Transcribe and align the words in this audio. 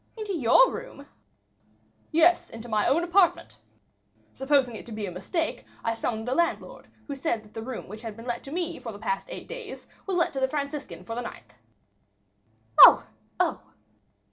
"Into 0.17 0.33
your 0.33 0.71
room?" 0.71 1.05
"Yes, 2.11 2.49
into 2.49 2.67
my 2.67 2.87
own 2.87 3.03
apartment. 3.03 3.59
Supposing 4.33 4.75
it 4.75 4.83
to 4.87 4.91
be 4.91 5.05
a 5.05 5.11
mistake, 5.11 5.63
I 5.83 5.93
summoned 5.93 6.27
the 6.27 6.33
landlord, 6.33 6.87
who 7.05 7.13
said 7.13 7.43
that 7.43 7.53
the 7.53 7.61
room 7.61 7.87
which 7.87 8.01
had 8.01 8.17
been 8.17 8.25
let 8.25 8.41
to 8.45 8.51
me 8.51 8.79
for 8.79 8.91
the 8.91 8.97
past 8.97 9.29
eight 9.29 9.47
days 9.47 9.87
was 10.07 10.17
let 10.17 10.33
to 10.33 10.39
the 10.39 10.47
Franciscan 10.47 11.03
for 11.03 11.13
the 11.13 11.21
ninth." 11.21 11.53
"Oh, 12.79 13.05
oh!" 13.39 13.61